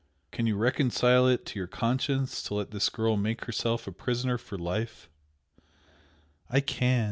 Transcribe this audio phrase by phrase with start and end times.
[0.31, 4.39] Can you reconcile it to your conscience to let this girl make herself a prisoner
[4.39, 5.11] for life?"
[6.49, 6.99] "I can!"